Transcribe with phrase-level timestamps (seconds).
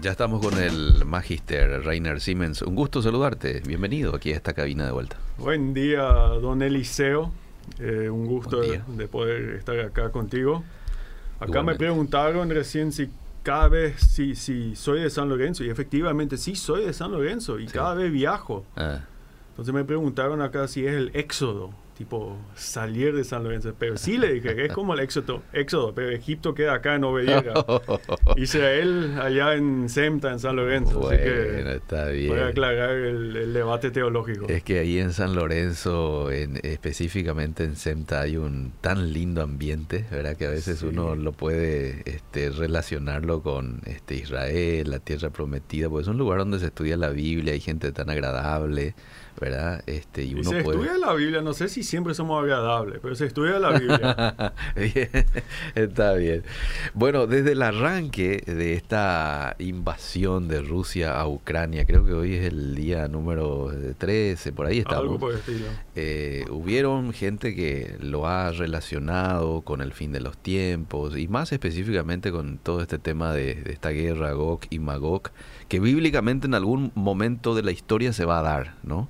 [0.00, 2.62] Ya estamos con el Magister Rainer Siemens.
[2.62, 3.62] Un gusto saludarte.
[3.66, 5.16] Bienvenido aquí a esta cabina de vuelta.
[5.38, 7.32] Buen día, don Eliseo.
[7.80, 10.62] Eh, un gusto de, de, poder estar acá contigo.
[11.40, 13.10] Acá me preguntaron recién si
[13.42, 17.58] cada vez, si, si soy de San Lorenzo, y efectivamente sí soy de San Lorenzo,
[17.58, 18.64] y cada vez viajo.
[18.76, 19.00] Ah.
[19.50, 23.74] Entonces me preguntaron acá si es el éxodo tipo salir de San Lorenzo.
[23.76, 27.02] Pero sí le dije que es como el éxodo, éxodo pero Egipto queda acá en
[27.02, 27.54] Ovejega.
[28.36, 31.00] Israel allá en Semta, en San Lorenzo.
[31.00, 32.28] Bueno, así que está bien.
[32.28, 34.46] Voy a aclarar el, debate teológico.
[34.48, 40.06] Es que ahí en San Lorenzo, en, específicamente en Semta, hay un tan lindo ambiente,
[40.08, 40.36] ¿verdad?
[40.36, 46.02] Que a veces uno lo puede este, relacionarlo con este, Israel, la tierra prometida, porque
[46.02, 48.94] es un lugar donde se estudia la Biblia, hay gente tan agradable.
[49.40, 49.82] ¿Verdad?
[49.86, 53.26] Este, y uno se estudia la Biblia, no sé si siempre somos agradables, pero se
[53.26, 54.52] estudia la Biblia.
[55.74, 56.42] está bien.
[56.94, 62.46] Bueno, desde el arranque de esta invasión de Rusia a Ucrania, creo que hoy es
[62.46, 65.02] el día número 13, por ahí estamos.
[65.02, 65.66] Algo por el estilo.
[65.94, 71.52] Eh, hubieron gente que lo ha relacionado con el fin de los tiempos y más
[71.52, 75.30] específicamente con todo este tema de, de esta guerra Gog y Magog,
[75.68, 79.08] que bíblicamente en algún momento de la historia se va a dar, ¿no?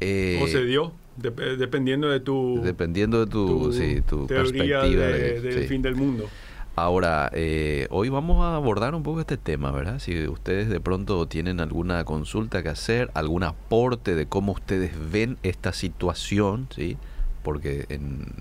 [0.00, 2.60] Eh, o se dio, dependiendo de tu...
[2.62, 3.70] Dependiendo de tu,
[4.08, 6.28] tu perspectiva del fin del mundo.
[6.76, 9.98] Ahora, eh, hoy vamos a abordar un poco este tema, ¿verdad?
[9.98, 15.36] Si ustedes de pronto tienen alguna consulta que hacer, algún aporte de cómo ustedes ven
[15.42, 16.96] esta situación, ¿sí?
[17.42, 18.32] Porque en,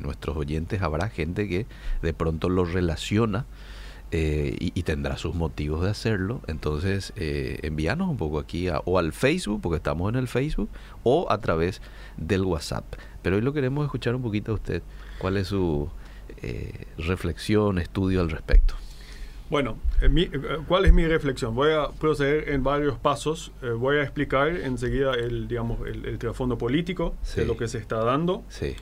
[0.00, 1.66] nuestros oyentes habrá gente que
[2.02, 3.46] de pronto lo relaciona
[4.12, 6.40] eh, y, tendrá sus motivos de hacerlo.
[6.46, 10.68] Entonces, eh, envíanos un poco aquí o al Facebook, porque estamos en el Facebook,
[11.02, 11.82] o a través
[12.16, 12.84] del WhatsApp.
[13.22, 14.82] Pero hoy lo queremos escuchar un poquito a usted.
[15.18, 15.90] ¿Cuál es su
[16.40, 18.74] eh, reflexión, estudio al respecto?
[19.50, 19.78] Bueno,
[20.66, 21.54] ¿cuál es mi reflexión?
[21.54, 23.52] Voy a proceder en varios pasos.
[23.78, 28.44] voy a explicar enseguida el, digamos, el, trasfondo político de lo que se está dando.
[28.48, 28.76] Sí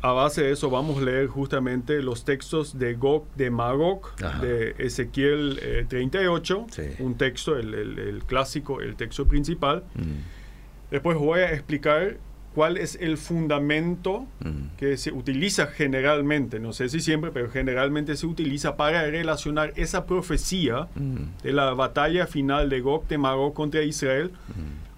[0.00, 4.74] a base de eso vamos a leer justamente los textos de Gog de Magog de
[4.78, 9.84] Ezequiel 38, eh, un texto, el, clásico, el texto principal.
[9.94, 10.90] Mm.
[10.90, 12.16] Después voy a explicar
[12.54, 14.76] cuál es el fundamento mm.
[14.76, 20.06] que se utiliza generalmente, no sé si siempre, pero generalmente se utiliza para relacionar esa
[20.06, 21.42] profecía mm.
[21.42, 24.32] de la batalla final de Gog de Magog contra Israel.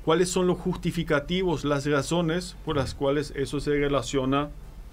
[0.05, 4.49] ¿Cuáles son los justificativos, las razones por las cuales eso se relaciona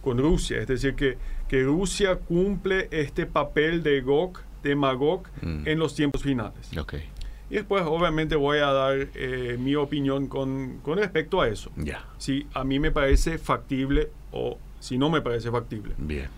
[0.08, 0.62] con Rusia.
[0.62, 1.18] Es decir, que,
[1.50, 5.68] que Rusia cumple este papel de Gog, de Magog, mm.
[5.68, 6.78] en los tiempos finales.
[6.78, 7.10] Okay.
[7.50, 11.72] Y después, obviamente, voy a dar eh, mi opinión con, con, respecto a eso.
[11.76, 12.06] Ya.
[12.20, 15.94] Si a mí me parece factible o si no me parece factible.
[15.98, 16.30] Bien.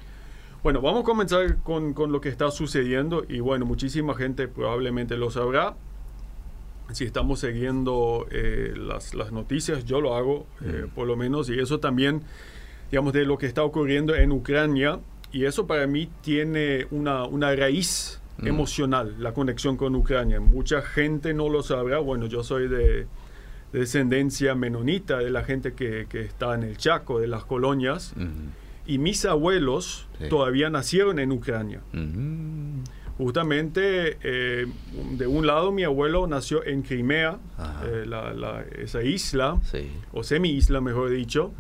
[0.63, 5.15] Bueno, vamos a comenzar con, con, lo que está sucediendo y bueno, muchísima gente probablemente
[5.15, 5.75] lo sabrá.
[6.91, 10.89] Si estamos siguiendo eh, las, las, noticias, yo lo hago, eh, mm.
[10.95, 12.23] por lo menos, y eso también
[12.91, 14.99] digamos, de lo que está ocurriendo en Ucrania.
[15.31, 18.47] Y eso para mí tiene una, una raíz mm.
[18.47, 20.39] emocional, la conexión con Ucrania.
[20.39, 21.99] Mucha gente no lo sabrá.
[21.99, 23.05] Bueno, yo soy de,
[23.71, 28.13] descendencia menonita, de la gente que, que, está en el Chaco, de las colonias.
[28.87, 31.81] Y mis abuelos todavía nacieron en Ucrania.
[33.19, 34.65] Justamente, eh,
[35.17, 37.37] de un lado, mi abuelo nació en Crimea,
[37.85, 39.59] eh, la, esa isla,
[40.13, 41.51] o semi-isla, mejor dicho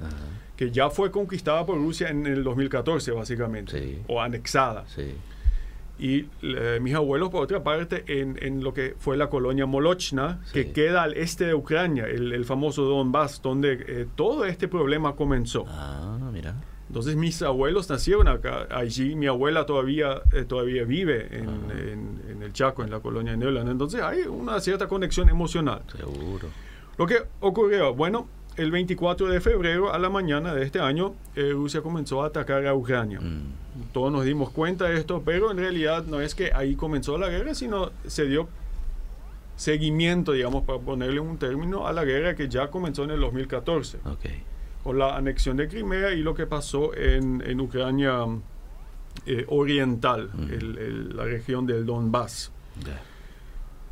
[0.59, 4.83] que ya fue conquistada por Rusia en el 2014, básicamente, o anexada.
[5.97, 10.41] Y eh, mis abuelos, por otra parte, en, en, lo que fue la colonia Molochna,
[10.51, 15.63] que queda al este de Ucrania, el, famoso Donbass, donde eh, todo este problema comenzó.
[15.65, 16.55] Ah, mira.
[16.89, 19.15] Entonces mis abuelos nacieron acá, allí.
[19.15, 23.37] Mi abuela todavía, eh, todavía vive en, en, en, el Chaco, en la colonia de
[23.37, 23.69] Neuland.
[23.69, 25.83] Entonces hay una cierta conexión emocional.
[25.95, 26.49] Seguro.
[26.97, 28.27] Lo que ocurrió, bueno,
[28.59, 32.67] el 24 de febrero a la mañana de este año, eh, Rusia comenzó a atacar
[32.67, 33.21] a Ucrania.
[33.21, 33.93] Mm.
[33.93, 37.29] Todos nos dimos cuenta de esto, pero en realidad no es que ahí comenzó la
[37.29, 38.49] guerra, sino se dio
[39.55, 43.99] seguimiento, digamos, para ponerle un término a la guerra que ya comenzó en el 2014.
[44.83, 48.25] Con la anexión de Crimea y lo que pasó en, Ucrania
[49.25, 51.15] eh, Oriental, mm.
[51.15, 52.51] la región del Donbass.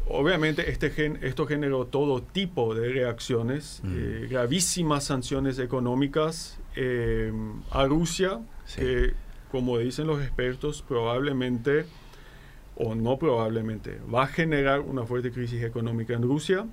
[0.10, 3.96] Obviamente este gen, esto generó todo tipo de reacciones, mm.
[3.96, 7.34] eh, gravísimas sanciones económicas eh,
[7.72, 8.40] a Rusia,
[8.76, 9.14] que
[9.52, 11.86] como dicen los expertos probablemente
[12.76, 16.66] o no probablemente va a generar una fuerte crisis económica en Rusia.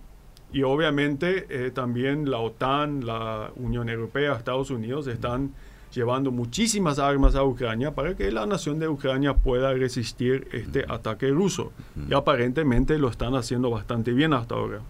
[0.52, 5.52] Y obviamente eh, también la OTAN, la Unión Europea, Estados Unidos están
[5.94, 11.28] llevando muchísimas armas a Ucrania para que la nación de Ucrania pueda resistir este ataque
[11.28, 11.72] ruso.
[12.08, 14.80] Y aparentemente lo están haciendo bastante bien hasta ahora.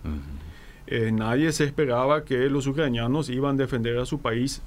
[0.87, 4.63] Eh, nadie se esperaba que los ucranianos iban a defender a su país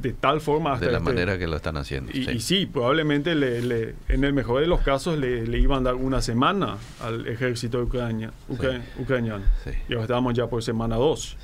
[0.00, 3.34] de tal forma hasta de la este manera que lo están haciendo y sí, probablemente
[3.34, 7.82] le, en el mejor de los casos le, iban a dar una semana al ejército
[7.82, 9.44] ucrania, ucraniano.
[9.86, 11.36] Y ahora estamos ya por semana dos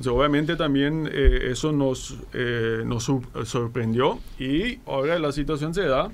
[0.00, 3.12] entonces obviamente también eh, eso nos, eh, nos
[3.44, 6.10] sorprendió y ahora la situación se da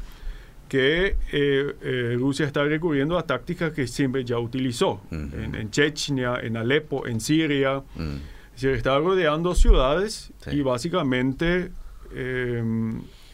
[0.68, 7.06] que eh, Rusia está recurriendo a tácticas que siempre ya utilizó en, Chechnya, en Alepo,
[7.06, 7.82] en Siria.
[7.94, 8.16] Mm
[8.56, 11.72] se está rodeando ciudades y básicamente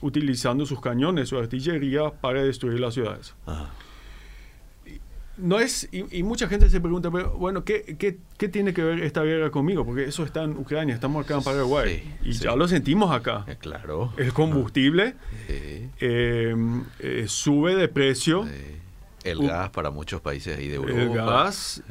[0.01, 3.33] utilizando sus cañones, su artillería para destruir las ciudades.
[5.39, 9.51] No es, y, mucha gente se pregunta, bueno, ¿qué, ¿qué, tiene que ver esta guerra
[9.51, 9.85] conmigo?
[9.85, 12.17] Porque eso está en Ucrania, estamos acá en Paraguay.
[12.23, 13.45] y ya lo sentimos acá.
[13.49, 14.13] Eh, claro.
[14.19, 15.15] El combustible
[15.99, 18.47] em, eh, sube de precio.
[19.25, 21.01] El gas para muchos países ahí de Europa.
[21.01, 21.83] El gas.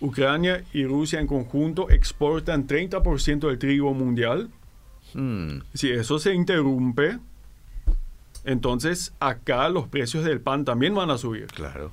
[0.00, 4.50] Ucrania y Rusia en conjunto exportan 30% del trigo mundial.
[5.14, 5.60] Hmm.
[5.72, 7.18] Si eso se interrumpe,
[8.44, 11.46] entonces acá los precios del pan también van a subir.
[11.46, 11.92] Claro.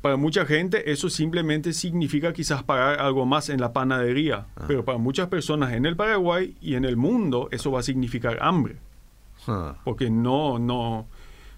[0.00, 4.64] Para mucha gente eso simplemente significa quizás pagar algo más en la panadería, ah.
[4.68, 8.38] pero para muchas personas en el Paraguay y en el mundo eso va a significar
[8.40, 8.76] hambre.
[9.46, 9.76] Ah.
[9.84, 11.06] Porque no, no,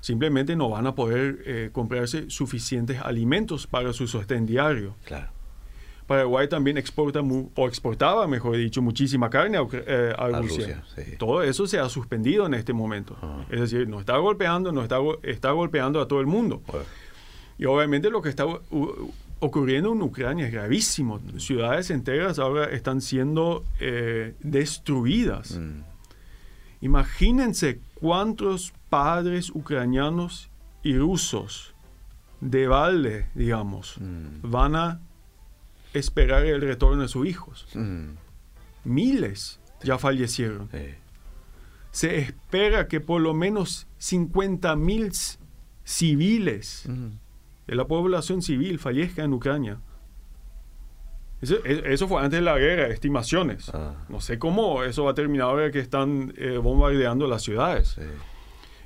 [0.01, 4.95] simplemente no van a poder eh, comprarse suficientes alimentos para su sostén diario.
[5.05, 5.39] Claro.
[6.09, 10.83] Paraguay también exporta o exportaba, mejor dicho, muchísima carne a, eh, Rusia.
[11.19, 13.15] Todo eso se ha suspendido en este momento.
[13.21, 13.45] Ah.
[13.51, 16.63] Es decir, no está golpeando, no está, está golpeando a todo el mundo.
[17.59, 18.45] Y obviamente lo que está
[19.41, 21.21] ocurriendo en Ucrania es gravísimo.
[21.39, 25.59] Ciudades enteras ahora están siendo eh, destruidas.
[25.59, 25.83] Mm.
[26.81, 30.51] Imagínense cuántos padres ucranianos
[30.83, 31.75] y rusos
[32.41, 34.51] de balde, digamos, mm.
[34.51, 35.01] van a
[35.93, 37.67] esperar el retorno de sus hijos.
[37.75, 38.11] Mm.
[38.85, 40.69] Miles ya fallecieron.
[41.91, 45.11] Se espera que por lo menos 50 mil
[45.85, 46.85] civiles.
[47.69, 49.79] De la población civil fallezca en Ucrania.
[51.41, 53.71] Eso, fue antes de la guerra, estimaciones.
[53.73, 53.95] Ah.
[54.09, 57.97] No sé cómo eso va a terminar ahora que están eh, bombardeando las ciudades.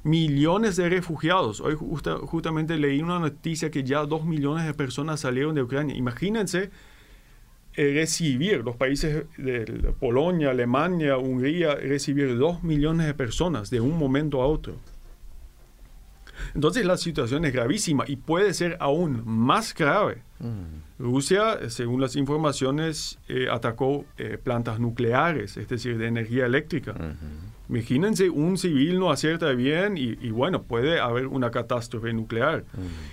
[0.03, 1.61] Millones de refugiados.
[1.61, 5.97] Hoy justamente leí una noticia que ya dos millones de personas salieron de Ucrania.
[5.97, 6.71] Imagínense
[7.75, 13.97] eh, recibir, los países de Polonia, Alemania, Hungría, recibir dos millones de personas de un
[13.97, 14.75] momento a otro.
[16.55, 20.23] Entonces la situación es gravísima y puede ser aún más grave.
[20.39, 21.03] Mm.
[21.03, 26.95] Rusia, según las informaciones, eh, atacó eh, plantas nucleares, es decir, de energía eléctrica.
[27.69, 32.65] Imagínense, un civil no acierta bien y, bueno, puede haber una catástrofe nuclear.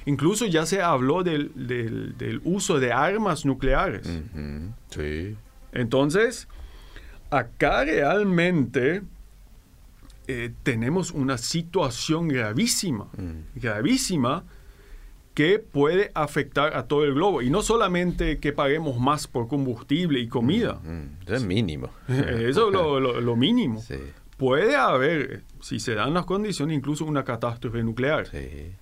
[0.06, 4.07] Incluso ya se habló del, del, uso de armas nucleares.
[4.89, 5.35] Sí.
[5.71, 6.47] Entonces,
[7.30, 9.03] acá realmente
[10.31, 13.60] eh, tenemos una situación gravísima, mm.
[13.60, 14.44] gravísima,
[15.34, 17.42] que puede afectar a todo el globo.
[17.42, 20.81] Y no solamente que paguemos más por combustible y comida.
[20.84, 21.34] Mm, mm.
[21.34, 21.90] es mínimo.
[22.08, 23.84] Eso es lo, lo, mínimo.
[24.38, 28.28] Puede haber, si se dan las condiciones, incluso una catástrofe nuclear.
[28.28, 28.76] Sí.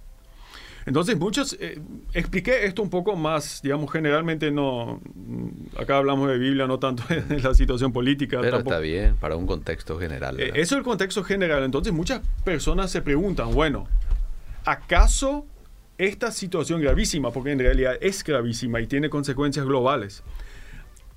[0.88, 1.82] Entonces, muchos, eh,
[2.14, 5.02] expliqué esto un poco más, digamos, generalmente no,
[5.78, 8.40] acá hablamos de Biblia, no tanto de la situación política.
[8.40, 10.40] Pero está bien, para un contexto general.
[10.40, 11.66] Eh, eso es el contexto general.
[11.66, 13.86] Entonces, muchas personas se preguntan, bueno,
[14.64, 15.46] ¿acaso
[15.98, 20.24] esta situación gravísima, porque en realidad es gravísima y tiene consecuencias globales,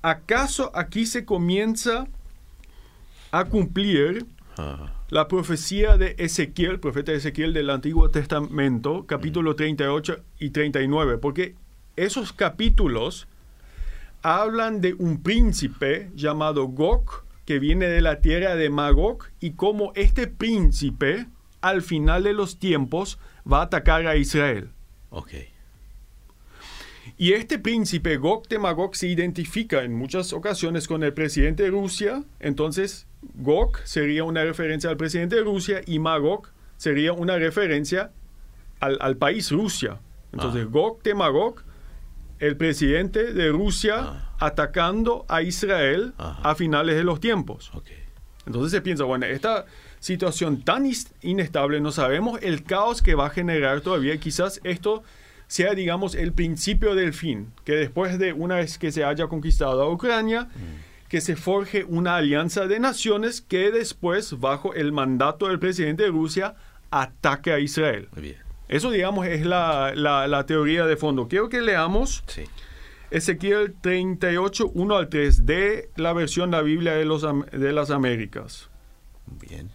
[0.01, 2.07] ¿acaso aquí se comienza
[3.31, 4.25] a cumplir
[5.09, 11.55] la profecía de Ezequiel, profeta Ezequiel del Antiguo Testamento, capítulo 38 y 39, porque
[11.95, 13.27] esos capítulos
[14.21, 19.91] hablan de un príncipe llamado Gog, que viene de la tierra de Magog, y cómo
[19.95, 21.27] este príncipe,
[21.59, 23.19] al final de los tiempos,
[23.51, 24.69] va a atacar a Israel.
[25.09, 25.33] Ok.
[27.21, 28.17] Y este príncipe
[28.49, 34.23] de Magog se identifica en muchas ocasiones con el presidente de Rusia, entonces Gog sería
[34.23, 36.47] una referencia al presidente de Rusia y Magog
[36.77, 38.09] sería una referencia
[38.79, 39.99] al, país Rusia.
[40.33, 41.13] Entonces, ah.
[41.13, 41.61] Magog,
[42.39, 44.35] el presidente de Rusia ah.
[44.39, 47.71] atacando a Israel a finales de los tiempos.
[48.47, 49.67] Entonces se piensa, bueno, esta
[49.99, 54.17] situación tan inestable, no sabemos el caos que va a generar todavía.
[54.17, 55.03] Quizás esto
[55.51, 59.81] sea, digamos, el principio del fin, que después de una vez que se haya conquistado
[59.81, 65.49] a Ucrania, mm que se forje una alianza de naciones que después, bajo el mandato
[65.49, 66.55] del presidente de Rusia,
[66.89, 68.07] ataque a Israel.
[68.69, 71.27] Eso, digamos, es la, teoría de fondo.
[71.27, 72.23] Quiero que leamos
[73.09, 77.89] Ezequiel 38, 1 al 3 de la versión de la Biblia de, los, de las
[77.89, 78.69] Américas.
[79.25, 79.69] Bien.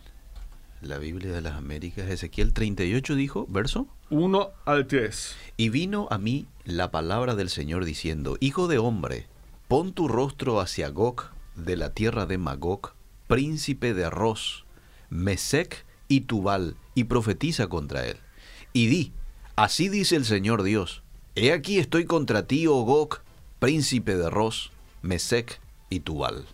[0.80, 5.36] La Biblia de las Américas, Ezequiel 38 dijo, verso 1 al 3.
[5.56, 9.26] Y vino a mí la palabra del Señor diciendo, Hijo de hombre,
[9.68, 12.92] pon tu rostro hacia Gog de la tierra de Magog,
[13.26, 14.64] príncipe de Ros,
[15.10, 18.18] Mesec y Tubal, y profetiza contra él.
[18.72, 19.12] Y di,
[19.56, 21.02] así dice el Señor Dios,
[21.34, 23.20] He aquí estoy contra ti, oh Gog,
[23.58, 24.70] príncipe de Ros,
[25.02, 25.60] Mesec
[25.90, 26.46] y Tubal.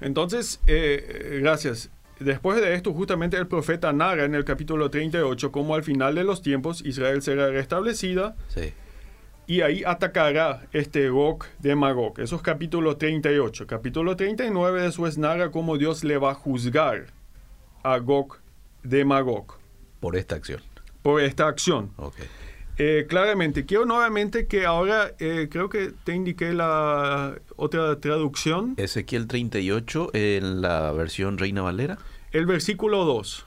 [0.00, 1.90] Entonces, eh, gracias.
[2.20, 6.24] Después de esto, justamente el profeta narra en el capítulo 38 cómo al final de
[6.24, 8.36] los tiempos Israel será restablecida.
[8.48, 8.72] Sí.
[9.46, 12.18] Y ahí atacará este Gog de Magog.
[12.20, 13.66] Eso es capítulo 38.
[13.66, 17.06] Capítulo 39 después narra cómo Dios le va a juzgar
[17.82, 18.38] a Gog
[18.82, 19.58] de Magog.
[20.00, 20.62] Por esta acción.
[21.02, 21.92] Por esta acción.
[21.96, 22.26] Okay.
[22.76, 28.74] Eh, claramente, quiero nuevamente que ahora, eh, creo que te indiqué la otra traducción.
[28.76, 31.98] Ezequiel 38 en la versión Reina Valera.
[32.32, 33.46] El versículo 2.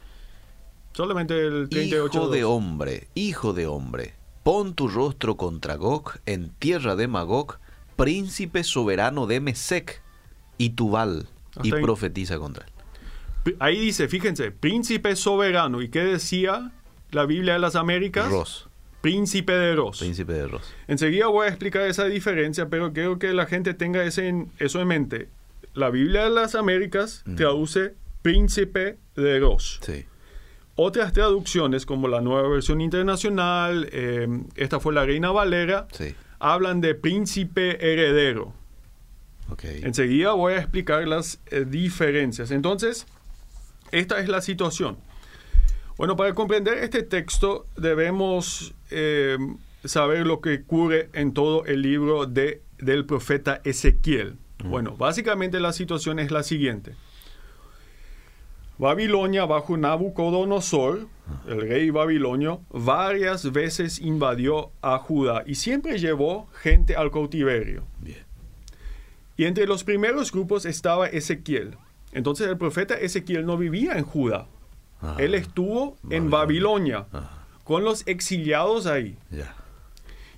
[0.93, 2.17] Solamente el 38.
[2.17, 7.60] Hijo de hombre, hijo de hombre, pon tu rostro contra Gog en tierra de Magog,
[7.98, 10.01] príncipe soberano de Mesec
[10.57, 11.27] y Tubal,
[11.63, 13.57] y profetiza contra él.
[13.60, 15.81] Ahí dice, fíjense, príncipe soberano.
[15.81, 16.72] ¿Y qué decía
[17.12, 18.29] la Biblia de las Américas?
[18.29, 18.66] Ros.
[19.01, 20.00] Príncipe de Ros.
[20.00, 20.74] Príncipe de Ros.
[20.88, 24.82] Enseguida voy a explicar esa diferencia, pero quiero que la gente tenga ese en, eso
[24.82, 25.30] en mente.
[25.74, 27.36] La Biblia de las Américas mm.
[27.36, 29.80] traduce príncipe de Ros.
[29.84, 30.06] Sí.
[30.75, 35.88] Otras traducciones, como la nueva versión internacional, eh, esta fue la Reina Valera,
[36.39, 38.54] hablan de príncipe heredero.
[39.50, 39.82] Okay.
[39.84, 42.51] Enseguida voy a explicar las eh, diferencias.
[42.51, 43.08] Entonces,
[43.92, 44.98] esta es la situación.
[45.98, 49.38] Bueno, para comprender este texto debemos eh,
[49.84, 54.38] saber lo que ocurre en todo el libro de, del profeta Ezequiel.
[54.63, 56.96] Bueno, básicamente la situación es la siguiente.
[58.77, 61.08] Babilonia bajo Nabucodonosor,
[61.48, 67.84] el rey babilonio, varias veces invadió a Judá y siempre llevó gente al cautiverio.
[69.36, 71.75] Y entre los primeros grupos estaba Ezequiel.
[72.12, 74.48] Entonces el profeta Ezequiel no vivía en Judá,
[75.18, 77.06] él estuvo en Babilonia
[77.63, 79.18] con los exiliados ahí.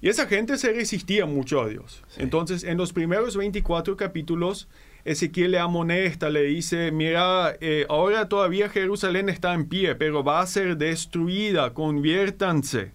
[0.01, 2.04] Y esa gente se resistía mucho a Dios.
[2.18, 4.70] Entonces, en los primeros 24 capítulos,
[5.04, 10.39] Ezequiel le amonesta, le dice, mira, eh, ahora todavía Jerusalén está en pie, pero va
[10.39, 12.94] a ser destruida, conviértanse.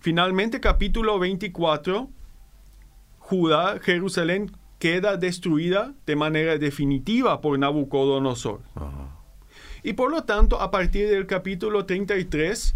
[0.00, 2.08] Finalmente, capítulo 24,
[3.18, 8.60] Judá, Jerusalén queda destruida de manera definitiva por Nabucodonosor.
[9.84, 12.74] Y por lo tanto, a partir del capítulo 33,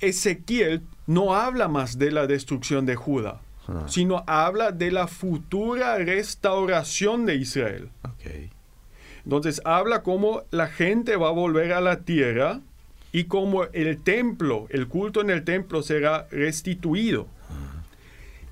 [0.00, 3.84] Ezequiel no habla más de la destrucción de Judá, ah.
[3.88, 7.90] sino habla de la futura restauración de Israel.
[9.24, 12.60] Entonces habla cómo la gente va a volver a la tierra
[13.12, 17.26] y cómo el templo, el culto en el templo será restituido.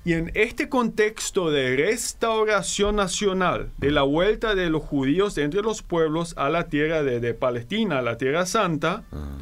[0.05, 5.81] Y en este contexto de restauración nacional, de la vuelta de los judíos entre los
[5.81, 9.37] pueblos a la tierra de, Palestina, a la tierra santa, ah.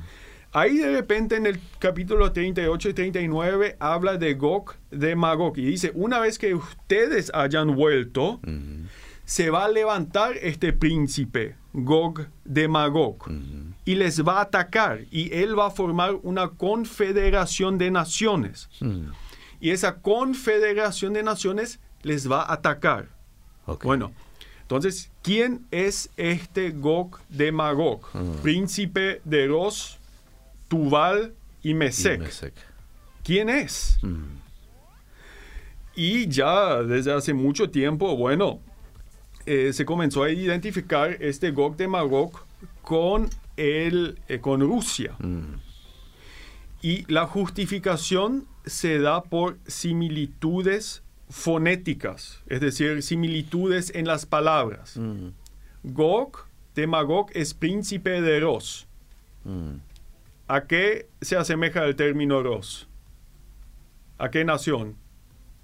[0.52, 5.66] ahí de repente en el capítulo 38 y 39 habla de Gog, de Magog, y
[5.66, 8.40] dice, una vez que ustedes hayan vuelto,
[9.26, 13.18] se va a levantar este príncipe, Gog de Magog,
[13.84, 18.70] y les va a atacar, y él va a formar una confederación de naciones.
[19.62, 23.08] Y esa confederación de naciones les va a atacar.
[23.84, 24.12] Bueno,
[24.64, 28.02] entonces, ¿quién es este Gog de Magog?
[28.42, 30.00] Príncipe de Ros,
[30.68, 32.54] Tubal y Mesec.
[33.24, 34.00] ¿Quién es?
[34.02, 34.42] Mm.
[35.96, 38.60] Y ya desde hace mucho tiempo, bueno,
[39.46, 42.32] eh, se comenzó a identificar este Gog de Magog
[42.82, 45.16] con, el, eh, con Rusia.
[45.20, 45.56] Mm.
[46.82, 54.98] Y la justificación se da por similitudes fonéticas, es decir, similitudes en las palabras.
[54.98, 55.30] Mm.
[55.84, 58.88] Gog, de Magog, es príncipe de Ros.
[59.44, 59.76] Mm.
[60.48, 62.88] ¿A qué se asemeja el término Ros?
[64.18, 64.98] ¿A qué nación?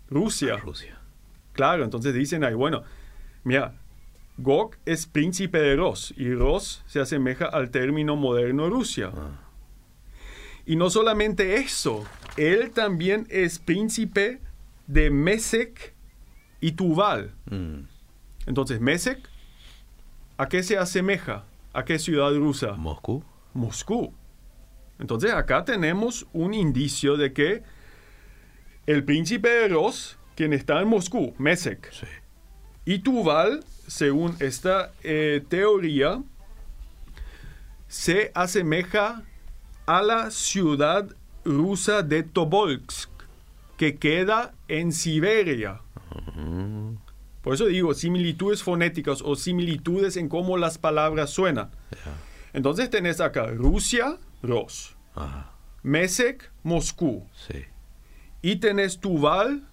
[0.10, 0.58] Rusia.
[0.58, 0.98] Rusia.
[1.51, 2.84] Claro, entonces dicen ahí, bueno,
[3.44, 3.75] mira,
[4.38, 9.12] Gog es príncipe de Ros y Ros se asemeja al término moderno Rusia.
[9.13, 9.48] Ah.
[10.66, 12.06] Y no solamente eso,
[12.38, 14.39] él también es príncipe
[14.86, 15.94] de Mesec
[16.62, 17.34] y Tubal.
[17.50, 17.82] Mm.
[18.46, 19.20] Entonces, Mesek,
[20.38, 21.44] ¿a qué se asemeja?
[21.74, 22.74] ¿A qué ciudad rusa?
[22.74, 23.24] Moscú.
[23.53, 24.13] Moscú.
[25.00, 27.63] Entonces, acá tenemos un indicio de que
[28.86, 31.91] el príncipe de Ros, quien está en Moscú, Mesek,
[32.86, 36.24] y Tuval, según esta eh, teoría,
[37.88, 39.24] se asemeja
[39.86, 41.10] a la ciudad
[41.48, 43.10] rusa de Tobolsk,
[43.77, 45.82] que queda en Siberia.
[47.42, 51.70] Por eso digo similitudes fonéticas o similitudes en cómo las palabras suenan.
[52.54, 54.96] Entonces tenés acá Rusia, Ros.
[55.84, 57.25] Mesek, Moscú.
[58.42, 59.63] Y tenés Tuval.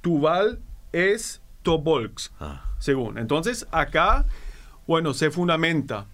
[0.00, 0.60] Tuval
[0.92, 2.64] es Tobolsk, ah.
[2.78, 3.16] según.
[3.16, 4.26] Entonces acá,
[4.86, 6.06] bueno, se fundamenta.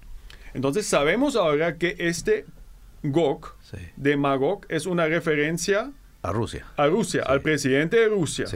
[0.55, 2.45] Entonces sabemos ahora que este
[3.03, 3.57] Gok
[3.97, 6.67] de Magog es una referencia a Rusia.
[6.77, 8.47] A Rusia, al presidente de Rusia.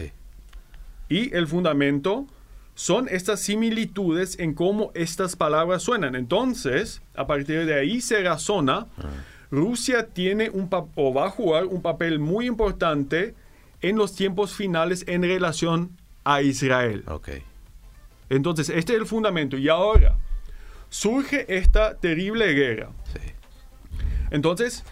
[1.08, 2.26] Y el fundamento
[2.74, 6.14] son estas similitudes en cómo estas palabras suenan.
[6.14, 9.08] Entonces, a partir de ahí se razona, ah.
[9.50, 13.34] Rusia tiene un o va a jugar un papel muy importante
[13.82, 17.04] en los tiempos finales en relación a Israel.
[17.06, 17.42] Okay.
[18.30, 19.58] Entonces, este es el fundamento.
[19.58, 20.16] Y ahora
[20.88, 22.90] surge esta terrible guerra.
[24.32, 24.82] Entonces,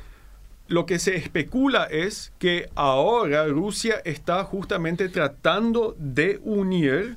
[0.69, 7.17] lo que se especula es que ahora Rusia está justamente tratando de unir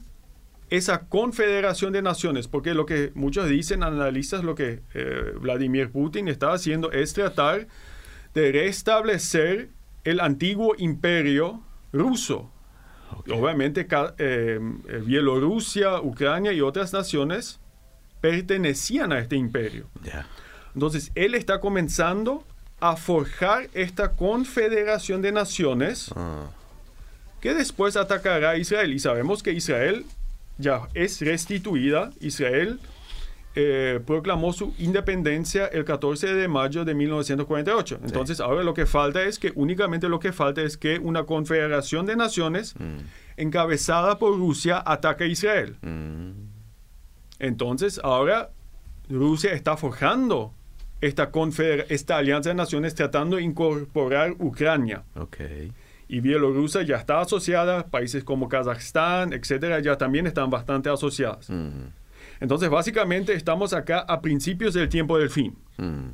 [0.69, 6.29] esa confederación de naciones, porque lo que muchos dicen, analistas, lo que eh, Vladimir Putin
[6.29, 7.67] está haciendo es tratar
[8.33, 9.69] de restablecer
[10.03, 11.61] el antiguo imperio
[11.91, 12.49] ruso.
[13.29, 13.85] Obviamente,
[14.17, 14.59] eh,
[15.05, 17.59] Bielorrusia, Ucrania y otras naciones
[18.21, 19.89] pertenecían a este imperio.
[20.73, 22.43] Entonces, él está comenzando
[22.79, 26.49] a forjar esta confederación de naciones ah.
[27.39, 28.93] que después atacará a Israel.
[28.93, 30.05] Y sabemos que Israel
[30.57, 32.11] ya es restituida.
[32.19, 32.79] Israel
[33.55, 37.99] eh, proclamó su independencia el 14 de mayo de 1948.
[38.03, 42.07] Entonces ahora lo que falta es que únicamente lo que falta es que una confederación
[42.07, 42.97] de naciones mm.
[43.37, 45.77] encabezada por Rusia ataque a Israel.
[45.81, 46.31] Mm.
[47.37, 48.49] Entonces ahora
[49.07, 50.51] Rusia está forjando
[51.03, 51.29] esta,
[51.89, 55.03] esta alianza de naciones tratando de incorporar Ucrania.
[55.15, 55.73] Okay.
[56.07, 61.49] Y Bielorrusia ya está asociada, países como Kazajstán, etcétera, ya también están bastante asociadas.
[61.49, 61.89] Mm.
[62.39, 65.57] Entonces, básicamente, estamos acá a principios del tiempo del fin.
[65.77, 66.09] Mm.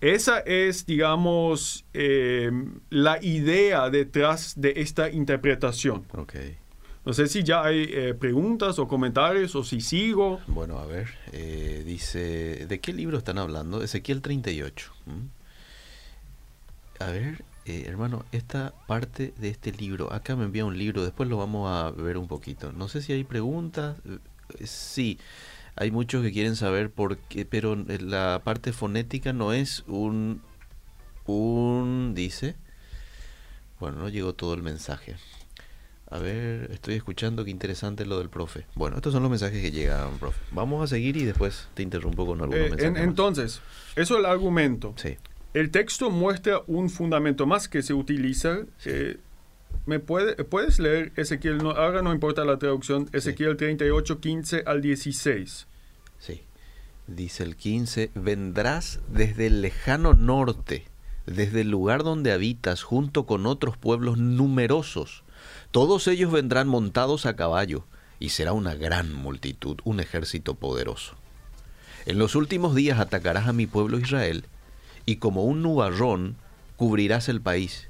[0.00, 2.50] Esa es, digamos, eh,
[2.90, 6.06] la idea detrás de esta interpretación.
[6.12, 6.56] Okay.
[7.04, 10.40] No sé si ya hay eh, preguntas o comentarios o si sigo.
[10.46, 13.82] Bueno, a ver, eh, dice, ¿de qué libro están hablando?
[13.82, 14.90] Ezequiel 38.
[17.00, 21.28] A ver, eh, hermano, esta parte de este libro, acá me envía un libro, después
[21.28, 22.72] lo vamos a ver un poquito.
[22.72, 23.98] No sé si hay preguntas.
[24.64, 25.18] Sí,
[25.76, 30.40] hay muchos que quieren saber por qué, pero la parte fonética no es un,
[31.26, 32.56] un, dice.
[33.78, 35.16] Bueno, no llegó todo el mensaje.
[36.14, 38.66] A ver, estoy escuchando qué interesante lo del profe.
[38.76, 40.40] Bueno, estos son los mensajes que llegan, profe.
[40.52, 43.02] Vamos a seguir y después te interrumpo con algunos eh, mensajes.
[43.02, 43.60] entonces,
[43.96, 44.94] eso es el argumento.
[44.94, 45.16] Sí.
[45.54, 48.60] El texto muestra un fundamento más que se utiliza.
[48.84, 49.16] Eh,
[49.86, 51.58] ¿Me puede, puedes leer Ezequiel?
[51.58, 53.10] No, ahora no importa la traducción.
[53.12, 55.66] Ezequiel 38, 15 al 16.
[56.20, 56.42] Sí.
[57.08, 60.84] Dice el 15, vendrás desde el lejano norte,
[61.26, 65.23] desde el lugar donde habitas, junto con otros pueblos numerosos
[65.74, 67.84] todos ellos vendrán montados a caballo,
[68.20, 71.16] y será una gran multitud, un ejército poderoso.
[72.06, 74.44] En los últimos días atacarás a mi pueblo Israel,
[75.04, 76.36] y como un nubarrón
[76.76, 77.88] cubrirás el país.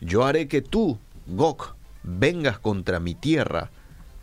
[0.00, 3.68] Yo haré que tú, Gok, vengas contra mi tierra,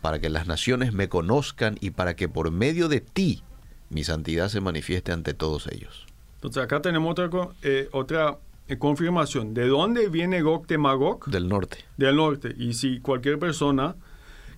[0.00, 3.44] para que las naciones me conozcan y para que por medio de ti
[3.90, 6.04] mi santidad se manifieste ante todos ellos.
[6.34, 7.30] Entonces acá tenemos otra,
[7.62, 8.38] eh, otra
[8.78, 9.54] confirmación.
[9.54, 11.26] ¿De dónde viene Gog de Magog?
[11.26, 11.78] Del norte.
[11.96, 12.54] Del norte.
[12.56, 13.96] Y si cualquier persona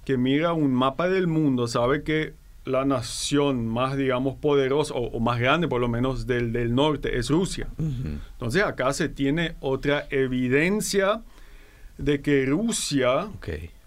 [0.04, 5.38] que mira un mapa del mundo sabe que la nación más, digamos, poderosa o, más
[5.38, 7.68] grande, por lo menos, del, del norte es Rusia.
[7.78, 11.22] Entonces acá se tiene otra evidencia
[11.98, 13.28] de que Rusia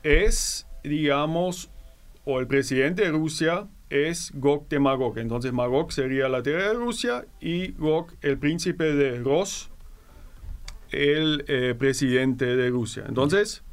[0.04, 1.70] es, digamos,
[2.26, 5.18] o el presidente de Rusia es Gog de Magog.
[5.18, 9.70] Entonces Magog sería la tierra de Rusia y Gog, el príncipe de Ros,
[10.92, 13.06] el eh, presidente de Rusia.
[13.08, 13.64] Entonces,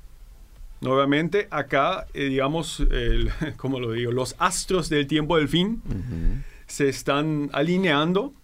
[0.80, 2.82] nuevamente acá, eh, digamos,
[3.56, 5.82] como lo digo, los astros del tiempo del fin
[6.66, 8.34] se están alineando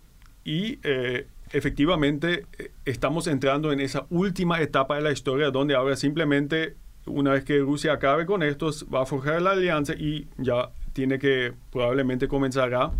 [0.44, 2.46] y eh, efectivamente
[2.84, 7.58] estamos entrando en esa última etapa de la historia donde ahora simplemente una vez que
[7.58, 12.92] Rusia acabe con estos, va a forjar la alianza y ya tiene que, probablemente comenzará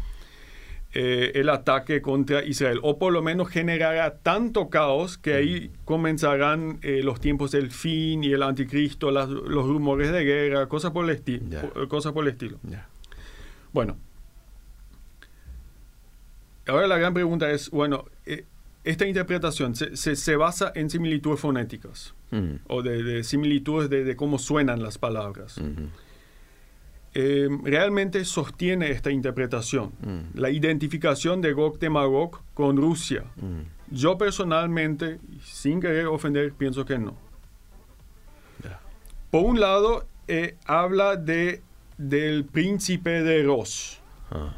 [0.94, 6.80] eh, el ataque contra Israel, o por lo menos generará tanto caos que ahí comenzarán
[6.82, 11.22] eh, los tiempos del fin y el anticristo, los rumores de guerra, cosas por el,
[11.88, 12.58] cosas por el estilo.
[13.72, 13.96] Bueno,
[16.66, 18.44] ahora la gran pregunta es, bueno, eh,
[18.84, 22.54] esta interpretación se, se, basa en similitudes fonéticas mm.
[22.68, 25.58] o de, similitudes de, cómo suenan las palabras.
[27.14, 30.38] Eh, realmente sostiene esta interpretación, mm.
[30.38, 33.24] la identificación de Magog con Rusia.
[33.36, 33.94] Mm.
[33.94, 37.14] Yo personalmente, sin querer ofender, pienso que no.
[39.30, 41.62] Por un lado, eh, habla de,
[41.96, 44.00] del príncipe de Ros.
[44.30, 44.54] Ah.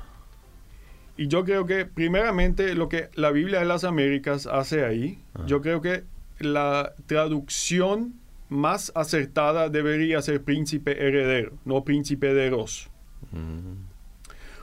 [1.17, 5.45] Y yo creo que, primeramente, lo que la Biblia de las Américas hace ahí, ah.
[5.47, 6.03] yo creo que
[6.41, 8.15] la traducción
[8.55, 12.89] más acertada debería ser príncipe heredero, no príncipe de Ros.
[13.33, 13.85] Mm.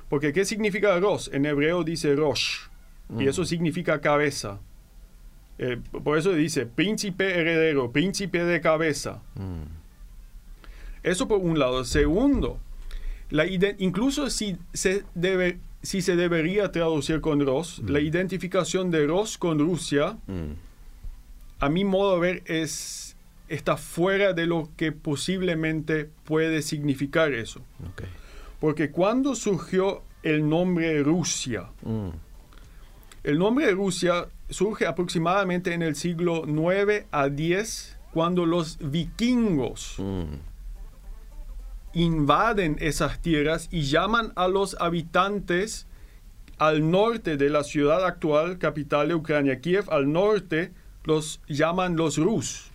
[0.09, 1.29] Porque ¿qué significa Ros?
[1.33, 2.67] En hebreo dice Rosh,
[3.17, 3.45] y eso mm.
[3.45, 4.59] significa cabeza.
[5.57, 9.21] Eh, por eso dice príncipe heredero, príncipe de cabeza.
[9.35, 9.63] Mm.
[11.03, 11.83] Eso por un lado.
[11.83, 12.59] Segundo,
[13.29, 19.37] la incluso si se, debe, si se debería traducir con Ros, la identificación de Ros
[19.37, 20.17] con Rusia,
[21.59, 23.15] a mi modo de ver, es
[23.51, 27.61] está fuera de lo que posiblemente puede significar eso.
[28.59, 32.09] Porque cuando surgió el nombre Rusia, mm.
[33.23, 40.33] el nombre Rusia surge aproximadamente en el siglo 9 a 10, cuando los vikingos mm.
[41.93, 45.87] invaden esas tierras y llaman a los habitantes
[46.57, 50.71] al norte de la ciudad actual, capital de Ucrania, Kiev, al norte,
[51.03, 52.70] los llaman los Rus.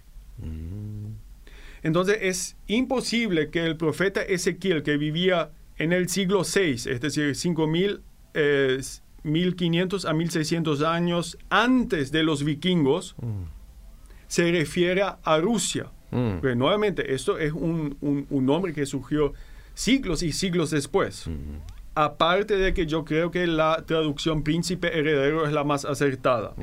[1.82, 7.34] Entonces es imposible que el profeta Ezequiel, que vivía en el siglo VI, es decir,
[7.34, 8.00] 5000,
[9.22, 13.42] 1500 eh, a 1600 años antes de los vikingos, mm.
[14.26, 15.92] se refiera a Rusia.
[16.10, 16.56] Mm.
[16.56, 17.96] nuevamente, esto es un,
[18.30, 19.32] nombre que surgió
[19.74, 21.26] siglos y siglos después.
[21.26, 21.58] Mm.
[21.94, 26.54] Aparte de que yo creo que la traducción príncipe heredero es la más acertada.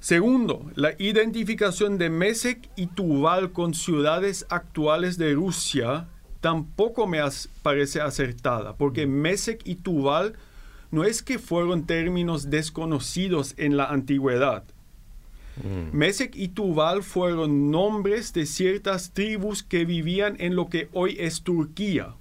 [0.00, 6.08] Segundo, la identificación de Mesec y Tubal con ciudades actuales de Rusia
[6.40, 7.20] tampoco me
[7.62, 10.36] parece acertada, porque Mesec y Tubal
[10.90, 14.64] no es que fueron términos desconocidos en la antigüedad.
[15.62, 15.94] Mm.
[15.94, 21.42] Mesec y Tubal fueron nombres de ciertas tribus que vivían en lo que hoy es
[21.42, 22.14] Turquía,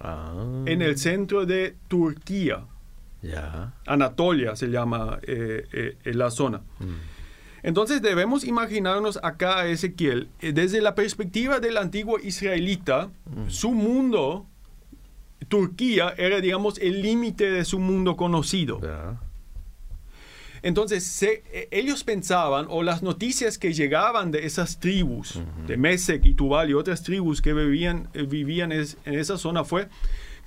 [0.00, 0.64] ah.
[0.66, 2.66] en el centro de Turquía.
[3.86, 6.58] Anatolia se llama eh, eh, la zona.
[6.78, 6.94] Mm.
[7.62, 13.50] Entonces debemos imaginarnos acá a Ezequiel, eh, desde la perspectiva del antiguo israelita, mm.
[13.50, 14.46] su mundo,
[15.48, 18.80] Turquía, era, digamos, el límite de su mundo conocido.
[20.62, 21.26] Entonces,
[21.70, 26.74] ellos pensaban, o las noticias que llegaban de esas tribus, de Mesec y Tubal y
[26.74, 29.88] otras tribus que vivían, vivían en esa zona, fue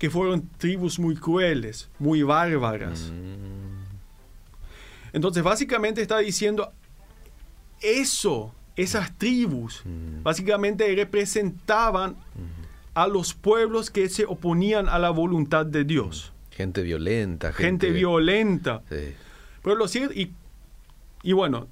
[0.03, 3.09] que fueron tribus muy crueles, muy bárbaras.
[3.09, 3.85] Mm.
[5.13, 6.73] Entonces, básicamente está diciendo,
[7.79, 10.21] eso, esas tribus, mm.
[10.21, 12.95] básicamente representaban mm.
[12.95, 16.33] a los pueblos que se oponían a la voluntad de Dios.
[16.51, 17.53] Gente violenta.
[17.53, 18.83] Gente, violenta.
[18.89, 20.33] Pero lo cierto, y,
[21.21, 21.69] y bueno,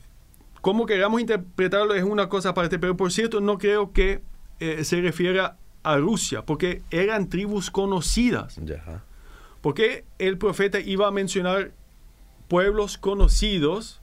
[0.62, 4.22] cómo queramos interpretarlo es una cosa aparte, pero por cierto, no creo que
[4.62, 8.60] eh, se refiera a Rusia, porque eran tribus conocidas.
[9.62, 11.72] Porque el profeta iba a mencionar
[12.48, 14.02] pueblos conocidos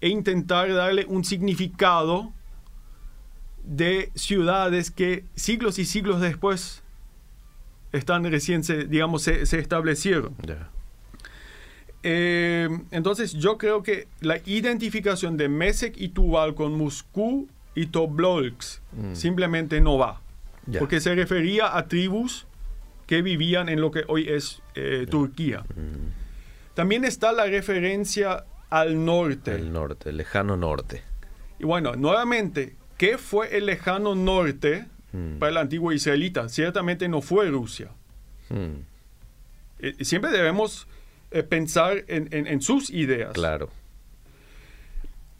[0.00, 2.32] e intentar darle un significado
[3.64, 6.82] de ciudades que siglos y siglos después
[7.92, 10.34] están recién, digamos, se, establecieron.
[12.02, 18.82] Eh, entonces yo creo que la identificación de Mesec y Tubal con Moscú y Tobolsk
[18.92, 19.14] mm.
[19.14, 20.20] simplemente no va
[20.78, 22.46] porque se refería a tribus
[23.06, 25.60] que vivían en lo que hoy es eh, Turquía.
[25.60, 26.74] Mm.
[26.74, 29.54] También está la referencia al norte.
[29.54, 31.02] El norte, el lejano norte.
[31.58, 35.38] Y bueno, nuevamente, ¿qué fue el lejano norte mm.
[35.38, 36.48] para el antiguo israelita?
[36.48, 37.90] Ciertamente no fue Rusia.
[38.48, 38.80] Mm.
[39.80, 40.88] Eh, siempre debemos
[41.30, 43.32] eh, pensar en sus ideas.
[43.32, 43.70] Claro.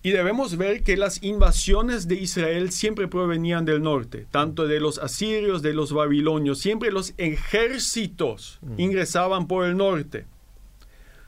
[0.05, 4.99] Y debemos ver que las invasiones de Israel siempre provenían del norte, tanto de los
[4.99, 10.27] asirios, de los babilonios, siempre los ejércitos ingresaban por el norte.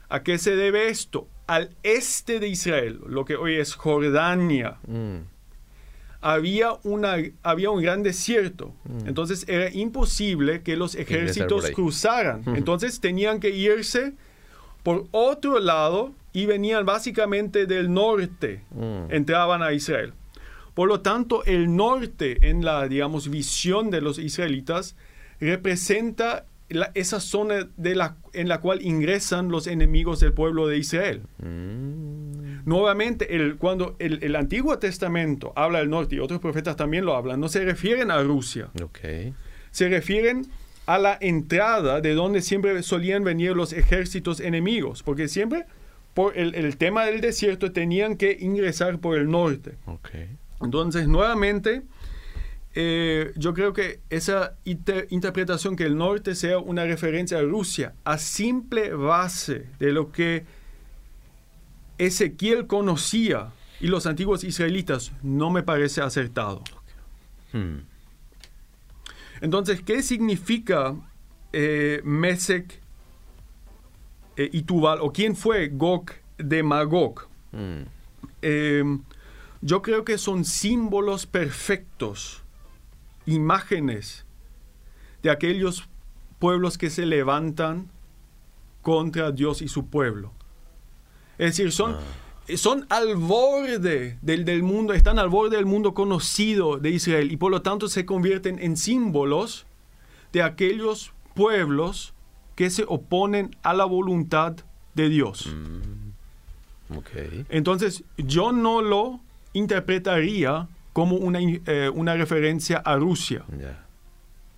[0.09, 1.27] ¿A qué se debe esto?
[1.47, 4.77] Al este de Israel, lo que hoy es Jordania.
[4.85, 5.21] Mm.
[6.21, 8.75] había, una, había un gran desierto.
[8.83, 9.07] Mm.
[9.07, 12.43] Entonces era imposible que los ejércitos cruzaran.
[12.55, 14.13] Entonces tenían que irse
[14.83, 19.11] por otro lado y venían básicamente del norte, mm.
[19.11, 20.13] entraban a Israel.
[20.73, 24.95] Por lo tanto, el norte en la, digamos, visión de los israelitas
[25.39, 26.45] representa
[26.93, 31.21] esa zona de la, en la cual ingresan los enemigos del pueblo de Israel.
[31.39, 32.65] Mm.
[32.65, 37.39] Nuevamente, el, cuando el, Antiguo Testamento habla del norte y otros profetas también lo hablan,
[37.39, 38.69] no se refieren a Rusia.
[39.71, 40.47] Se refieren
[40.85, 45.65] a la entrada de donde siempre solían venir los ejércitos enemigos, porque siempre
[46.17, 49.75] por el, tema del desierto tenían que ingresar por el norte.
[50.59, 51.83] Entonces, nuevamente,
[52.73, 58.17] eh, yo creo que esa interpretación que el norte sea una referencia a Rusia, a
[58.17, 60.45] simple base de lo que
[61.99, 66.63] Ezequiel conocía y los antiguos israelitas, no me parece acertado.
[67.53, 67.81] Hmm.
[69.39, 70.95] Entonces, ¿qué significa
[71.53, 72.81] eh, Mesec
[74.37, 74.99] eh, y Tubal?
[75.01, 77.27] ¿O quién fue Gog de Magog?
[77.51, 77.83] Hmm.
[78.41, 79.01] Em,
[79.61, 82.43] yo creo que son símbolos perfectos
[83.25, 84.25] imágenes
[85.23, 85.89] de aquellos
[86.39, 87.89] pueblos que se levantan
[88.83, 90.31] contra Dios y su pueblo.
[91.39, 92.57] Es decir, son, ah.
[92.57, 97.37] son al borde del, del, mundo, están al borde del mundo conocido de Israel y
[97.37, 99.65] por lo tanto se convierten en símbolos
[100.31, 102.13] de aquellos pueblos
[102.57, 104.55] que se oponen a la voluntad
[104.95, 105.45] de Dios.
[105.45, 106.97] Mm.
[107.49, 109.19] Entonces, yo no lo
[109.53, 113.45] interpretaría como una, eh, una referencia a Rusia.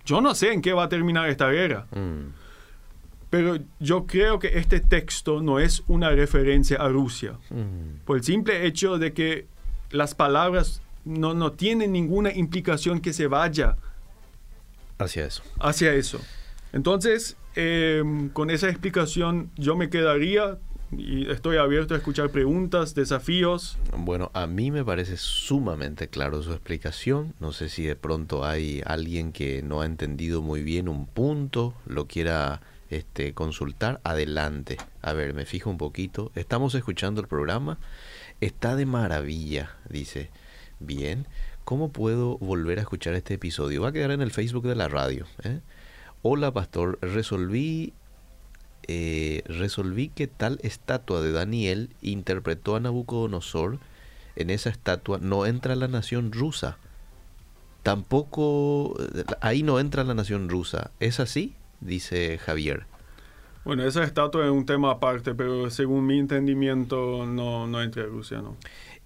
[0.06, 1.86] Yo no sé en qué va a terminar esta guerra.
[1.90, 2.32] Mm.
[3.28, 7.34] Pero yo creo que este texto no es una referencia a Rusia.
[7.50, 8.06] Mm.
[8.06, 9.46] Por el simple hecho de que
[9.90, 13.76] las palabras no, no tienen ninguna implicación que se vaya
[14.98, 15.42] hacia eso.
[15.58, 16.18] Hacia eso.
[16.72, 20.58] Entonces, em, con esa explicación yo me quedaría
[20.96, 23.78] y estoy abierto a escuchar preguntas, desafíos.
[23.96, 27.34] Bueno, a mí me parece sumamente claro su explicación.
[27.38, 31.74] No sé si de pronto hay alguien que no ha entendido muy bien un punto,
[31.86, 34.00] lo quiera este, consultar.
[34.02, 34.78] Adelante.
[35.00, 36.32] A ver, me fijo un poquito.
[36.34, 37.78] Estamos escuchando el programa.
[38.40, 40.30] Está de maravilla, dice.
[40.80, 41.26] Bien.
[41.64, 43.82] ¿Cómo puedo volver a escuchar este episodio?
[43.82, 45.26] Va a quedar en el Facebook de la radio.
[45.44, 45.60] ¿eh?
[46.22, 46.98] Hola, pastor.
[47.00, 47.94] Resolví
[48.88, 53.78] eh, resolví que tal estatua de Daniel interpretó a Nabucodonosor.
[54.36, 56.76] En esa estatua no entra la nación rusa.
[57.82, 58.96] Tampoco,
[59.40, 60.90] ahí no entra la nación rusa.
[61.00, 61.54] ¿Es así?
[61.80, 62.86] Dice Javier.
[63.64, 68.42] Bueno, esa estatua es un tema aparte, pero según mi entendimiento no, no entra Rusia,
[68.42, 68.56] ¿no?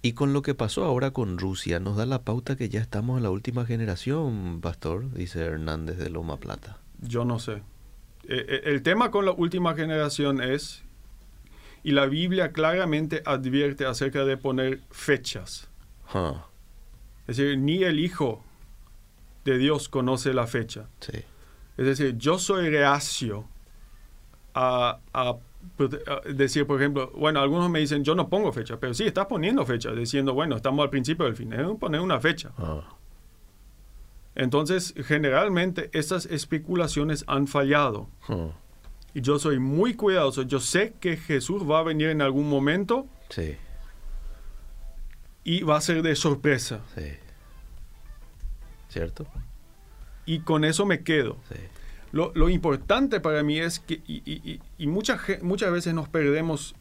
[0.01, 3.17] Y con lo que pasó ahora con Rusia, nos da la pauta que ya estamos
[3.17, 6.79] en la última generación, pastor, dice Hernández de Loma Plata.
[7.01, 7.63] Yo no sé.
[8.27, 10.83] Eh, eh, el tema con la última generación es,
[11.83, 15.69] y la Biblia claramente advierte acerca de poner fechas.
[17.27, 18.43] Es decir, ni el Hijo
[19.43, 20.87] de Dios conoce la fecha.
[21.77, 23.45] Es decir, yo soy reacio
[24.53, 24.99] a,
[26.33, 29.65] decir, por ejemplo, bueno, algunos me dicen, yo no pongo fecha, pero sí estás poniendo
[29.65, 32.51] fecha, diciendo, bueno, estamos al principio del fin, es poner una fecha.
[32.57, 32.94] Ah.
[34.35, 38.09] Entonces, generalmente estas especulaciones han fallado.
[38.27, 38.49] Hmm.
[39.13, 40.41] Y yo soy muy cuidadoso.
[40.41, 43.07] Yo sé que Jesús va a venir en algún momento.
[43.29, 43.55] Sí.
[45.45, 46.81] Y va a ser de sorpresa.
[46.95, 47.13] Sí.
[48.89, 49.25] ¿Cierto?
[50.25, 51.37] Y con eso me quedo.
[51.49, 51.59] Sí.
[52.11, 56.73] Lo, importante para mí es que, y, muchas, muchas veces nos perdemos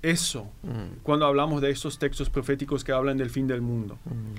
[0.00, 1.00] eso hmm.
[1.02, 3.98] cuando hablamos de estos textos proféticos que hablan del fin del mundo.
[4.04, 4.36] Hmm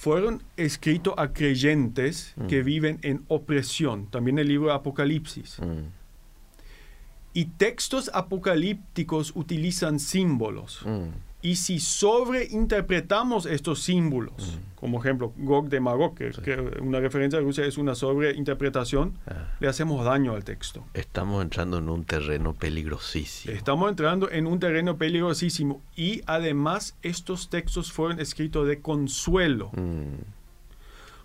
[0.00, 2.64] fueron escritos a creyentes que mm.
[2.64, 4.06] viven en opresión.
[4.06, 5.58] También el libro de Apocalipsis.
[5.60, 5.90] Mm.
[7.34, 10.86] Y textos apocalípticos utilizan símbolos.
[10.86, 11.10] Mm.
[11.42, 14.76] Y si sobreinterpretamos estos símbolos, mm.
[14.76, 16.32] como ejemplo Gog de Magog, que,
[16.82, 19.54] una referencia a Rusia es una sobreinterpretación, ah.
[19.58, 20.84] le hacemos daño al texto.
[20.92, 23.54] Estamos entrando en un terreno peligrosísimo.
[23.54, 25.80] Estamos entrando en un terreno peligrosísimo.
[25.96, 29.70] Y además estos textos fueron escritos de consuelo.
[29.72, 30.20] Mm.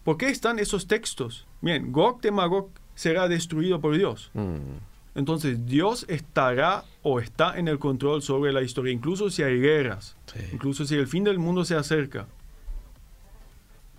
[0.05, 1.45] ¿Por qué están esos textos?
[1.61, 4.31] Bien, Gog de Magog será destruido por Dios.
[4.33, 4.77] Mm.
[5.15, 10.17] Entonces Dios estará o está en el control sobre la historia, incluso si hay guerras,
[10.51, 12.27] incluso si el fin del mundo se acerca.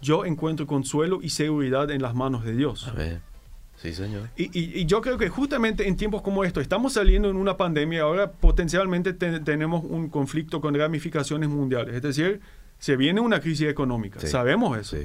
[0.02, 2.92] Yo encuentro consuelo y seguridad en las manos de Dios.
[3.76, 4.28] Sí, señor.
[4.36, 8.30] Y, yo creo que justamente en tiempos como estos, estamos saliendo en una pandemia, ahora
[8.30, 11.94] potencialmente tenemos un conflicto con ramificaciones mundiales.
[11.94, 12.40] Es decir,
[12.78, 14.20] se viene una crisis económica.
[14.20, 14.96] Sabemos eso.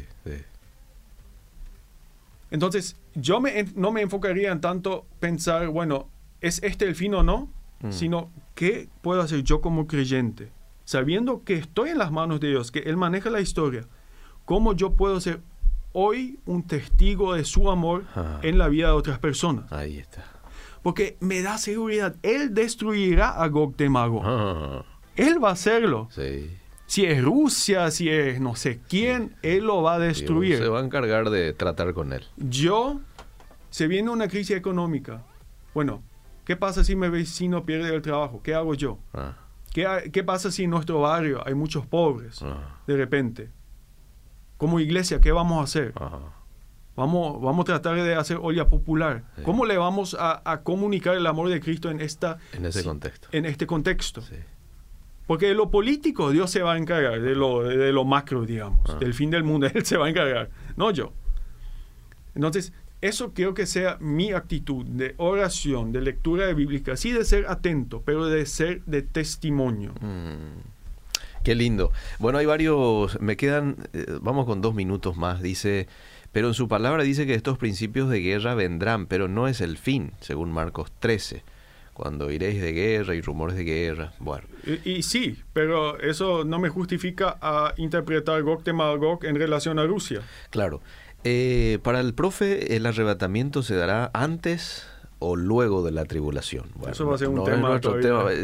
[2.52, 6.10] Entonces, yo me, no me enfocaría en tanto pensar, bueno,
[6.42, 7.50] ¿es este el fin o no?
[7.80, 7.92] Mm.
[7.92, 10.52] Sino, ¿qué puedo hacer yo como creyente?
[10.84, 13.88] Sabiendo que estoy en las manos de Dios, que Él maneja la historia,
[14.46, 15.42] ¿cómo yo puedo ser
[15.94, 18.40] hoy un testigo de su amor ah.
[18.44, 19.72] en la vida de otras personas?
[19.72, 20.26] Ahí está.
[20.84, 24.22] Porque me da seguridad, Él destruirá a Gog de Mago.
[24.24, 24.84] Ah.
[25.16, 26.10] Él va a hacerlo.
[26.12, 26.58] Sí
[26.92, 30.58] si es Rusia, si es no sé quién, él lo va a destruir.
[30.58, 32.26] se va a encargar de tratar con él.
[32.36, 33.00] Yo,
[33.70, 35.24] se viene una crisis económica.
[35.74, 36.04] Bueno,
[36.44, 38.42] ¿qué pasa si mi vecino pierde el trabajo?
[38.44, 39.00] ¿Qué hago yo?
[39.14, 39.38] Ah.
[39.72, 42.82] ¿Qué, pasa si en nuestro barrio hay muchos pobres ah.
[42.86, 43.50] de repente?
[44.58, 45.94] Como iglesia, ¿qué vamos a hacer?
[46.98, 49.24] Vamos, vamos a tratar de hacer olla popular.
[49.46, 53.30] ¿Cómo le vamos a, comunicar el amor de Cristo en, esta, en ese contexto?
[53.32, 54.22] En este contexto.
[55.32, 58.82] Porque de lo político Dios se va a encargar, de lo, de lo macro, digamos,
[58.90, 58.98] ah.
[59.00, 61.14] del fin del mundo, Él se va a encargar, no yo.
[62.36, 67.24] Entonces, eso quiero que sea mi actitud de oración, de lectura de bíblica, sí de
[67.24, 69.94] ser atento, pero de ser de testimonio.
[70.02, 70.64] Mm.
[71.46, 71.94] Qué lindo.
[72.20, 75.88] Bueno, hay varios, me quedan, eh, vamos con dos minutos más, dice,
[76.34, 79.78] pero en su palabra dice que estos principios de guerra vendrán, pero no es el
[79.78, 81.42] fin, según Marcos 13
[81.94, 84.14] cuando iréis de guerra y rumores de guerra.
[84.20, 84.46] Bueno.
[84.86, 89.86] Y, sí, pero eso no me justifica a interpretar Gog de Magog en relación a
[89.86, 90.22] Rusia.
[90.50, 90.82] Claro.
[91.24, 94.88] Eh, para el profe, ¿el arrebatamiento se dará antes
[95.24, 96.66] o luego de la tribulación?
[96.90, 97.80] Eso va a ser un tema,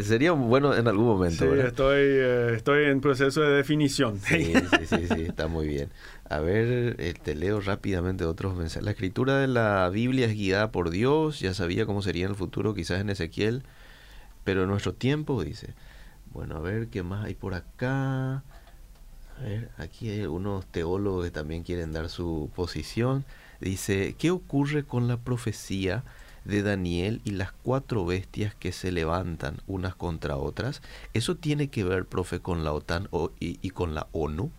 [0.04, 1.44] Sería bueno en algún momento.
[1.44, 4.20] Sí, estoy, eh, estoy en proceso de definición.
[4.20, 4.52] Sí,
[4.86, 5.90] sí, sí, está muy bien.
[6.30, 8.84] A ver, eh, te leo rápidamente otros mensajes.
[8.84, 12.36] La escritura de la Biblia es guiada por Dios, ya sabía cómo sería en el
[12.36, 13.64] futuro, quizás en Ezequiel,
[14.44, 15.74] pero en nuestro tiempo, dice.
[16.32, 18.34] Bueno, a ver, ¿qué más hay por acá?
[18.36, 23.24] A ver, aquí hay unos teólogos que también quieren dar su posición.
[23.60, 26.04] Dice, ¿qué ocurre con la profecía
[26.48, 30.82] de Daniel y las cuatro bestias que se levantan unas contra otras?
[31.14, 33.08] ¿Eso tiene que ver, profe, con la OTAN
[33.38, 34.50] y, y con la ONU?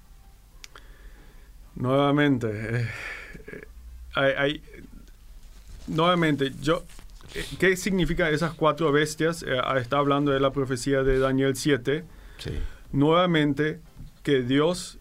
[1.75, 2.87] Nuevamente, eh,
[4.17, 4.61] eh, hay,
[5.87, 6.83] nuevamente, yo,
[7.33, 9.43] eh, ¿qué significa esas cuatro bestias?
[9.77, 12.03] está hablando de la profecía de Daniel 7.
[12.91, 13.79] Nuevamente,
[14.23, 14.98] que Dios,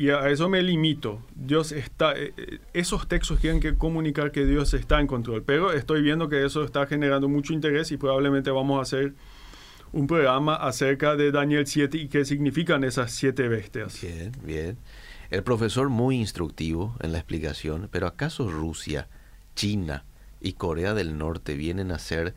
[0.00, 2.14] y a eso me limito, Dios está,
[2.72, 6.64] esos textos tienen que comunicar que Dios está en control, pero estoy viendo que eso
[6.64, 9.12] está generando mucho interés y probablemente vamos a hacer
[9.92, 14.00] un programa acerca de Daniel 7 y qué significan esas siete bestias.
[14.00, 14.78] Bien, bien.
[15.28, 19.06] El profesor muy instructivo en la explicación, pero ¿acaso Rusia,
[19.54, 20.06] China
[20.40, 22.32] y Corea del Norte vienen a ser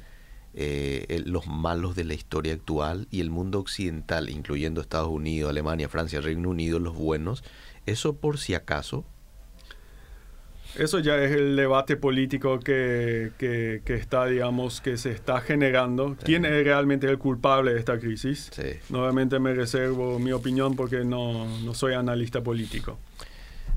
[0.56, 5.90] eh, los malos de la historia actual y el mundo occidental, incluyendo Estados Unidos, Alemania,
[5.90, 7.44] Francia, Reino Unido, los buenos?
[7.86, 9.06] ¿Eso por si acaso?
[10.76, 13.32] Eso ya es el debate político que,
[13.86, 16.18] está, digamos, que se está generando.
[16.24, 18.50] ¿Quién es realmente el culpable de esta crisis?
[18.90, 22.98] Nuevamente me reservo mi opinión porque no, soy analista político.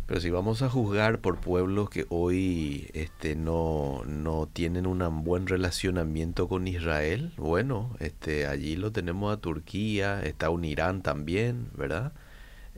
[0.06, 5.46] Pero si vamos a juzgar por pueblos que hoy este, no, no tienen un buen
[5.46, 12.12] relacionamiento con Israel, bueno, este, allí lo tenemos a Turquía, está un Irán también, ¿verdad?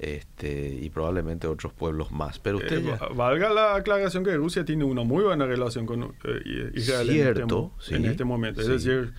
[0.00, 2.38] este, y probablemente otros pueblos más.
[2.38, 6.70] Pero usted eh, Valga la aclaración que Rusia tiene una muy buena relación con eh,
[6.74, 8.60] Israel Cierto, en, este, momento.
[8.60, 9.12] Es decir,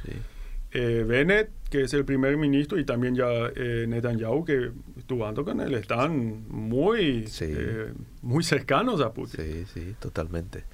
[0.71, 3.27] eh, Bennett, que es el primer ministro, y también ya
[3.87, 4.71] Netanyahu, que
[5.09, 7.27] estuvo con él, están muy,
[8.21, 9.43] muy cercanos a Putin.
[9.43, 10.65] Sí, sí, totalmente.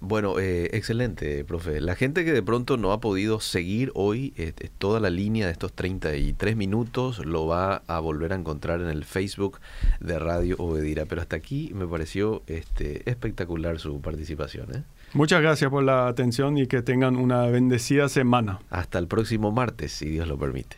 [0.00, 1.80] Bueno, eh, excelente, profe.
[1.80, 5.52] La gente que de pronto no ha podido seguir hoy eh, toda la línea de
[5.52, 9.60] estos 33 minutos lo va a volver a encontrar en el Facebook
[10.00, 11.04] de Radio Obedira.
[11.06, 14.74] Pero hasta aquí me pareció este, espectacular su participación.
[14.74, 14.82] ¿eh?
[15.14, 18.60] Muchas gracias por la atención y que tengan una bendecida semana.
[18.70, 20.76] Hasta el próximo martes, si Dios lo permite.